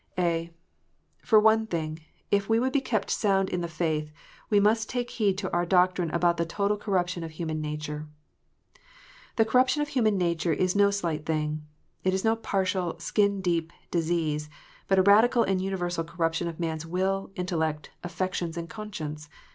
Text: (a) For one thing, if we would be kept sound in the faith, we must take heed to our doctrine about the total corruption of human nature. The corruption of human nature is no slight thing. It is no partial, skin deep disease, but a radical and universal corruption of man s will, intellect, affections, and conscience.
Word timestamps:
(a) 0.17 0.51
For 1.23 1.39
one 1.39 1.67
thing, 1.67 1.99
if 2.31 2.49
we 2.49 2.59
would 2.59 2.73
be 2.73 2.81
kept 2.81 3.11
sound 3.11 3.49
in 3.49 3.61
the 3.61 3.67
faith, 3.67 4.11
we 4.49 4.59
must 4.59 4.89
take 4.89 5.11
heed 5.11 5.37
to 5.37 5.51
our 5.53 5.63
doctrine 5.63 6.09
about 6.09 6.37
the 6.37 6.43
total 6.47 6.75
corruption 6.75 7.23
of 7.23 7.29
human 7.29 7.61
nature. 7.61 8.07
The 9.35 9.45
corruption 9.45 9.79
of 9.79 9.89
human 9.89 10.17
nature 10.17 10.53
is 10.53 10.75
no 10.75 10.89
slight 10.89 11.27
thing. 11.27 11.67
It 12.03 12.15
is 12.15 12.23
no 12.25 12.35
partial, 12.35 12.97
skin 12.99 13.41
deep 13.41 13.71
disease, 13.91 14.49
but 14.87 14.97
a 14.97 15.03
radical 15.03 15.43
and 15.43 15.61
universal 15.61 16.03
corruption 16.03 16.47
of 16.47 16.59
man 16.59 16.77
s 16.77 16.85
will, 16.87 17.29
intellect, 17.35 17.91
affections, 18.03 18.57
and 18.57 18.67
conscience. 18.67 19.29